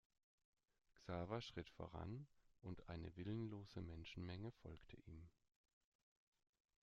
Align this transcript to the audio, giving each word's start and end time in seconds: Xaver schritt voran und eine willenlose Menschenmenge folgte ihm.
Xaver 0.95 1.41
schritt 1.41 1.69
voran 1.69 2.25
und 2.63 2.89
eine 2.89 3.15
willenlose 3.17 3.81
Menschenmenge 3.81 4.49
folgte 4.51 4.97
ihm. 5.05 5.29